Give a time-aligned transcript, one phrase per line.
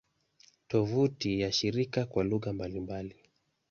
[0.67, 3.15] Tovuti ya shirika kwa lugha mbalimbali